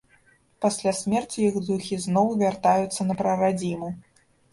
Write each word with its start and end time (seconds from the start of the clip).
Пасля 0.63 0.93
смерці 0.99 1.43
іх 1.49 1.59
духі 1.67 1.99
зноў 2.05 2.31
вяртаюцца 2.39 3.01
на 3.11 3.17
прарадзіму. 3.21 3.91